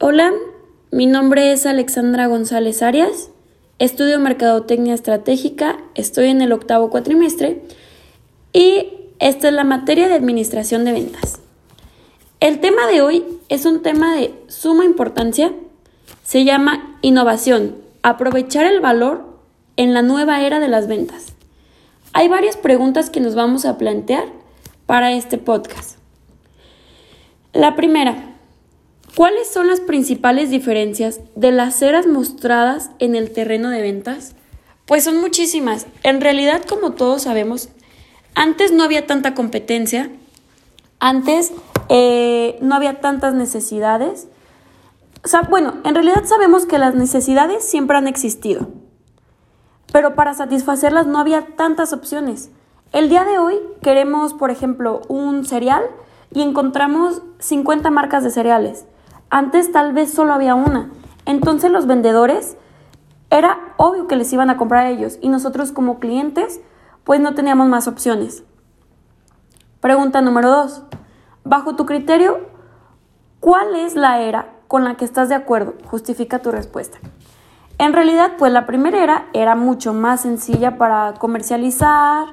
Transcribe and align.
Hola, 0.00 0.32
mi 0.92 1.06
nombre 1.06 1.50
es 1.50 1.66
Alexandra 1.66 2.28
González 2.28 2.84
Arias, 2.84 3.30
estudio 3.80 4.20
Mercadotecnia 4.20 4.94
Estratégica, 4.94 5.76
estoy 5.96 6.28
en 6.28 6.40
el 6.40 6.52
octavo 6.52 6.88
cuatrimestre 6.88 7.64
y 8.52 8.92
esta 9.18 9.48
es 9.48 9.54
la 9.54 9.64
materia 9.64 10.06
de 10.06 10.14
Administración 10.14 10.84
de 10.84 10.92
Ventas. 10.92 11.40
El 12.38 12.60
tema 12.60 12.86
de 12.86 13.02
hoy 13.02 13.24
es 13.48 13.64
un 13.66 13.82
tema 13.82 14.14
de 14.14 14.32
suma 14.46 14.84
importancia, 14.84 15.52
se 16.22 16.44
llama 16.44 16.96
innovación, 17.02 17.74
aprovechar 18.04 18.66
el 18.66 18.78
valor 18.78 19.24
en 19.76 19.94
la 19.94 20.02
nueva 20.02 20.46
era 20.46 20.60
de 20.60 20.68
las 20.68 20.86
ventas. 20.86 21.32
Hay 22.12 22.28
varias 22.28 22.56
preguntas 22.56 23.10
que 23.10 23.18
nos 23.18 23.34
vamos 23.34 23.64
a 23.64 23.78
plantear 23.78 24.26
para 24.86 25.10
este 25.10 25.38
podcast. 25.38 25.98
La 27.52 27.74
primera, 27.74 28.27
¿Cuáles 29.14 29.48
son 29.48 29.66
las 29.66 29.80
principales 29.80 30.50
diferencias 30.50 31.20
de 31.34 31.50
las 31.50 31.82
eras 31.82 32.06
mostradas 32.06 32.90
en 32.98 33.16
el 33.16 33.32
terreno 33.32 33.70
de 33.70 33.82
ventas? 33.82 34.34
Pues 34.86 35.04
son 35.04 35.20
muchísimas. 35.20 35.86
En 36.02 36.20
realidad, 36.20 36.62
como 36.64 36.92
todos 36.92 37.22
sabemos, 37.22 37.68
antes 38.34 38.72
no 38.72 38.84
había 38.84 39.06
tanta 39.06 39.34
competencia, 39.34 40.10
antes 41.00 41.52
eh, 41.88 42.58
no 42.60 42.74
había 42.74 43.00
tantas 43.00 43.34
necesidades. 43.34 44.28
O 45.24 45.28
sea, 45.28 45.42
bueno, 45.42 45.74
en 45.84 45.94
realidad 45.94 46.24
sabemos 46.24 46.64
que 46.64 46.78
las 46.78 46.94
necesidades 46.94 47.68
siempre 47.68 47.96
han 47.96 48.06
existido, 48.06 48.68
pero 49.92 50.14
para 50.14 50.34
satisfacerlas 50.34 51.06
no 51.06 51.18
había 51.18 51.56
tantas 51.56 51.92
opciones. 51.92 52.50
El 52.92 53.08
día 53.08 53.24
de 53.24 53.38
hoy 53.38 53.56
queremos, 53.82 54.32
por 54.32 54.50
ejemplo, 54.50 55.02
un 55.08 55.44
cereal 55.44 55.82
y 56.32 56.42
encontramos 56.42 57.22
50 57.40 57.90
marcas 57.90 58.22
de 58.22 58.30
cereales. 58.30 58.86
Antes 59.30 59.72
tal 59.72 59.92
vez 59.92 60.12
solo 60.12 60.32
había 60.32 60.54
una. 60.54 60.90
Entonces 61.26 61.70
los 61.70 61.86
vendedores 61.86 62.56
era 63.30 63.74
obvio 63.76 64.06
que 64.06 64.16
les 64.16 64.32
iban 64.32 64.48
a 64.48 64.56
comprar 64.56 64.86
a 64.86 64.90
ellos 64.90 65.18
y 65.20 65.28
nosotros 65.28 65.72
como 65.72 65.98
clientes 65.98 66.60
pues 67.04 67.20
no 67.20 67.34
teníamos 67.34 67.68
más 67.68 67.88
opciones. 67.88 68.44
Pregunta 69.80 70.20
número 70.22 70.50
dos. 70.50 70.82
Bajo 71.44 71.76
tu 71.76 71.86
criterio, 71.86 72.40
¿cuál 73.40 73.76
es 73.76 73.94
la 73.94 74.20
era 74.20 74.54
con 74.66 74.84
la 74.84 74.96
que 74.96 75.04
estás 75.04 75.28
de 75.28 75.34
acuerdo? 75.34 75.74
Justifica 75.86 76.40
tu 76.40 76.50
respuesta. 76.50 76.98
En 77.78 77.92
realidad, 77.92 78.32
pues 78.38 78.52
la 78.52 78.66
primera 78.66 79.02
era 79.02 79.26
era 79.32 79.54
mucho 79.54 79.94
más 79.94 80.22
sencilla 80.22 80.78
para 80.78 81.14
comercializar, 81.14 82.26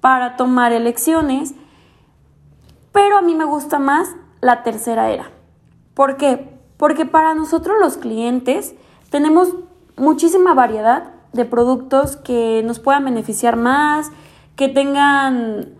para 0.00 0.36
tomar 0.36 0.72
elecciones, 0.72 1.54
pero 2.92 3.18
a 3.18 3.22
mí 3.22 3.34
me 3.34 3.44
gusta 3.44 3.78
más 3.78 4.14
la 4.40 4.62
tercera 4.62 5.10
era. 5.10 5.35
¿Por 5.96 6.18
qué? 6.18 6.46
Porque 6.76 7.06
para 7.06 7.34
nosotros 7.34 7.78
los 7.80 7.96
clientes 7.96 8.74
tenemos 9.08 9.54
muchísima 9.96 10.52
variedad 10.52 11.14
de 11.32 11.46
productos 11.46 12.18
que 12.18 12.62
nos 12.66 12.80
puedan 12.80 13.06
beneficiar 13.06 13.56
más, 13.56 14.10
que 14.56 14.68
tengan 14.68 15.70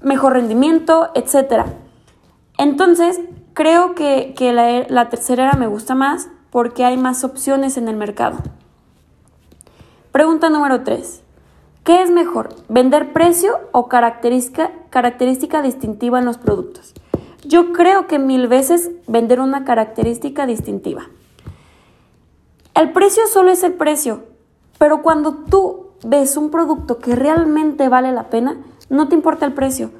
mejor 0.00 0.34
rendimiento, 0.34 1.10
etc. 1.16 1.64
Entonces, 2.56 3.20
creo 3.52 3.96
que, 3.96 4.32
la, 4.38 4.86
la, 4.88 5.08
tercera 5.08 5.48
era 5.48 5.58
me 5.58 5.66
gusta 5.66 5.96
más 5.96 6.28
porque 6.50 6.84
hay 6.84 6.96
más 6.96 7.24
opciones 7.24 7.76
en 7.76 7.88
el 7.88 7.96
mercado. 7.96 8.38
Pregunta 10.12 10.50
número 10.50 10.84
3. 10.84 11.20
¿Qué 11.82 12.00
es 12.00 12.12
mejor, 12.12 12.54
vender 12.68 13.12
precio 13.12 13.58
o 13.72 13.88
característica 13.88 15.62
distintiva 15.62 16.20
en 16.20 16.26
los 16.26 16.38
productos? 16.38 16.94
Yo 17.44 17.72
creo 17.72 18.06
que 18.06 18.18
mil 18.18 18.46
veces 18.46 18.90
vender 19.08 19.40
una 19.40 19.64
característica 19.64 20.46
distintiva. 20.46 21.08
El 22.74 22.92
precio 22.92 23.26
solo 23.26 23.50
es 23.50 23.64
el 23.64 23.74
precio, 23.74 24.24
pero 24.78 25.02
cuando 25.02 25.34
tú 25.34 25.88
ves 26.04 26.36
un 26.36 26.50
producto 26.50 26.98
que 26.98 27.16
realmente 27.16 27.88
vale 27.88 28.12
la 28.12 28.30
pena, 28.30 28.56
no 28.88 29.08
te 29.08 29.14
importa 29.14 29.44
el 29.44 29.54
precio. 29.54 29.90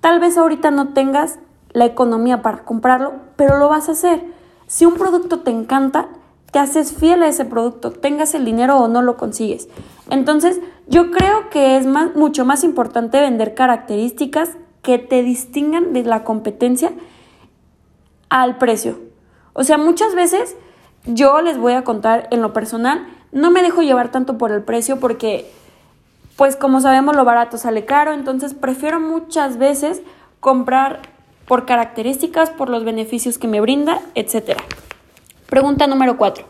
Tal 0.00 0.20
vez 0.20 0.36
ahorita 0.36 0.70
no 0.70 0.92
tengas 0.92 1.38
la 1.72 1.86
economía 1.86 2.42
para 2.42 2.64
comprarlo, 2.64 3.14
pero 3.36 3.58
lo 3.58 3.68
vas 3.68 3.88
a 3.88 3.92
hacer. 3.92 4.24
Si 4.66 4.84
un 4.84 4.94
producto 4.94 5.40
te 5.40 5.50
encanta, 5.50 6.08
te 6.52 6.58
haces 6.58 6.92
fiel 6.92 7.22
a 7.22 7.28
ese 7.28 7.44
producto, 7.44 7.92
tengas 7.92 8.34
el 8.34 8.44
dinero 8.44 8.78
o 8.78 8.88
no 8.88 9.02
lo 9.02 9.16
consigues. 9.16 9.68
Entonces, 10.10 10.60
yo 10.88 11.10
creo 11.10 11.48
que 11.50 11.76
es 11.76 11.86
mucho 11.86 12.44
más 12.44 12.64
importante 12.64 13.20
vender 13.20 13.54
características 13.54 14.50
que 14.82 14.98
te 14.98 15.22
distingan 15.22 15.92
de 15.92 16.02
la 16.04 16.24
competencia 16.24 16.92
al 18.28 18.58
precio. 18.58 18.98
O 19.52 19.64
sea, 19.64 19.78
muchas 19.78 20.14
veces 20.14 20.56
yo 21.04 21.40
les 21.40 21.58
voy 21.58 21.72
a 21.72 21.84
contar 21.84 22.28
en 22.30 22.42
lo 22.42 22.52
personal, 22.52 23.06
no 23.32 23.50
me 23.50 23.62
dejo 23.62 23.82
llevar 23.82 24.10
tanto 24.10 24.38
por 24.38 24.52
el 24.52 24.62
precio 24.62 25.00
porque, 25.00 25.50
pues 26.36 26.56
como 26.56 26.80
sabemos, 26.80 27.16
lo 27.16 27.24
barato 27.24 27.58
sale 27.58 27.84
caro, 27.84 28.12
entonces 28.12 28.54
prefiero 28.54 29.00
muchas 29.00 29.56
veces 29.58 30.02
comprar 30.40 31.00
por 31.46 31.66
características, 31.66 32.50
por 32.50 32.68
los 32.68 32.84
beneficios 32.84 33.38
que 33.38 33.48
me 33.48 33.60
brinda, 33.60 34.00
etc. 34.14 34.56
Pregunta 35.48 35.86
número 35.86 36.16
4. 36.16 36.44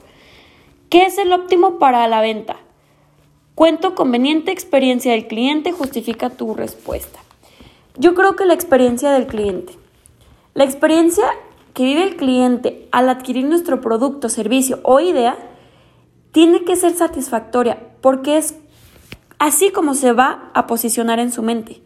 ¿Qué 0.90 1.02
es 1.04 1.18
el 1.18 1.32
óptimo 1.32 1.78
para 1.78 2.06
la 2.06 2.20
venta? 2.20 2.56
Cuento 3.54 3.94
conveniente 3.94 4.52
experiencia 4.52 5.12
del 5.12 5.26
cliente 5.26 5.72
justifica 5.72 6.30
tu 6.30 6.54
respuesta. 6.54 7.20
Yo 8.00 8.14
creo 8.14 8.34
que 8.34 8.46
la 8.46 8.54
experiencia 8.54 9.10
del 9.10 9.26
cliente. 9.26 9.74
La 10.54 10.64
experiencia 10.64 11.26
que 11.74 11.84
vive 11.84 12.02
el 12.02 12.16
cliente 12.16 12.88
al 12.92 13.10
adquirir 13.10 13.44
nuestro 13.44 13.82
producto, 13.82 14.30
servicio 14.30 14.80
o 14.84 15.00
idea 15.00 15.36
tiene 16.32 16.64
que 16.64 16.76
ser 16.76 16.94
satisfactoria 16.94 17.78
porque 18.00 18.38
es 18.38 18.54
así 19.38 19.70
como 19.70 19.92
se 19.92 20.14
va 20.14 20.50
a 20.54 20.66
posicionar 20.66 21.18
en 21.18 21.30
su 21.30 21.42
mente. 21.42 21.82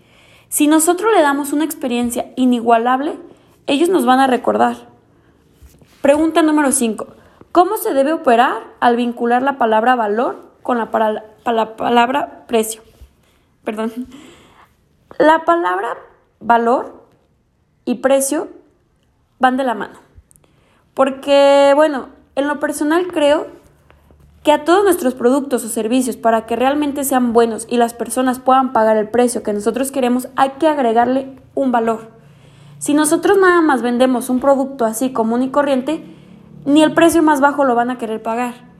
Si 0.49 0.69
nosotros 0.69 1.13
le 1.13 1.21
damos 1.21 1.53
una 1.53 1.65
experiencia 1.65 2.31
inigualable, 2.37 3.19
ellos 3.67 3.89
nos 3.89 4.07
van 4.07 4.21
a 4.21 4.29
recordar. 4.29 4.87
Pregunta 6.01 6.43
número 6.43 6.71
5. 6.71 7.09
¿Cómo 7.51 7.77
se 7.77 7.93
debe 7.93 8.13
operar 8.13 8.63
al 8.79 8.95
vincular 8.95 9.43
la 9.43 9.59
palabra 9.59 9.97
valor 9.97 10.49
con 10.63 10.79
la, 10.79 10.89
la 11.45 11.75
palabra 11.75 12.45
precio? 12.47 12.83
Perdón. 13.65 14.07
La 15.19 15.45
palabra 15.45 15.97
valor 16.41 17.07
y 17.85 17.97
precio 17.97 18.49
van 19.39 19.57
de 19.57 19.63
la 19.63 19.75
mano. 19.75 20.01
Porque, 20.93 21.73
bueno, 21.77 22.09
en 22.35 22.49
lo 22.49 22.59
personal 22.59 23.07
creo 23.07 23.47
que 24.43 24.51
a 24.51 24.65
todos 24.65 24.83
nuestros 24.83 25.15
productos 25.15 25.65
o 25.65 25.69
servicios, 25.69 26.17
para 26.17 26.47
que 26.47 26.57
realmente 26.57 27.05
sean 27.05 27.33
buenos 27.33 27.67
y 27.71 27.77
las 27.77 27.95
personas 27.95 28.41
puedan 28.41 28.73
pagar 28.73 28.97
el 28.97 29.09
precio 29.09 29.43
que 29.43 29.53
nosotros 29.53 29.93
queremos, 29.93 30.29
hay 30.37 30.51
que 30.59 30.69
agregarle 30.69 31.39
un 31.55 31.71
valor. 31.71 32.11
Si 32.79 32.93
nosotros 32.93 33.39
nada 33.39 33.61
más 33.61 33.83
vendemos 33.83 34.29
un 34.29 34.41
producto 34.41 34.85
así 34.85 35.13
común 35.13 35.43
y 35.43 35.51
corriente, 35.51 36.05
ni 36.67 36.83
el 36.83 36.93
precio 36.93 37.23
más 37.23 37.41
bajo 37.41 37.65
lo 37.65 37.75
van 37.75 37.91
a 37.91 37.99
querer 37.99 38.23
pagar. 38.23 38.74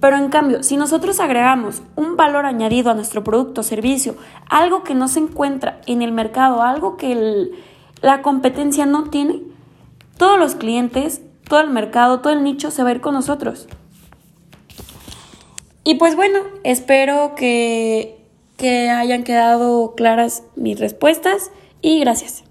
Pero 0.00 0.16
en 0.16 0.30
cambio, 0.30 0.62
si 0.62 0.76
nosotros 0.76 1.20
agregamos 1.20 1.82
un 1.94 2.16
valor 2.16 2.46
añadido 2.46 2.90
a 2.90 2.94
nuestro 2.94 3.22
producto 3.22 3.60
o 3.60 3.64
servicio, 3.64 4.16
algo 4.48 4.82
que 4.82 4.94
no 4.94 5.08
se 5.08 5.20
encuentra 5.20 5.80
en 5.86 6.00
el 6.00 6.12
mercado, 6.12 6.62
algo 6.62 6.96
que 6.96 7.50
la 8.00 8.22
competencia 8.22 8.86
no 8.86 9.10
tiene, 9.10 9.42
todos 10.16 10.38
los 10.38 10.54
clientes, 10.54 11.20
todo 11.48 11.60
el 11.60 11.70
mercado, 11.70 12.20
todo 12.20 12.32
el 12.32 12.42
nicho 12.42 12.70
se 12.70 12.82
va 12.82 12.88
a 12.88 12.92
ir 12.92 13.00
con 13.02 13.14
nosotros. 13.14 13.68
Y 15.84 15.96
pues 15.96 16.16
bueno, 16.16 16.38
espero 16.64 17.34
que, 17.34 18.24
que 18.56 18.88
hayan 18.88 19.22
quedado 19.22 19.94
claras 19.96 20.44
mis 20.56 20.78
respuestas 20.80 21.50
y 21.82 22.00
gracias. 22.00 22.44